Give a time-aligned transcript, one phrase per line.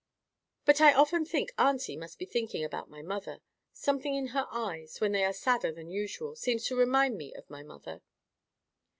[0.65, 3.39] But I often think auntie must be thinking about my mother.
[3.71, 7.47] Something in her eyes, when they are sadder than usual, seems to remind me of
[7.51, 8.01] my mother."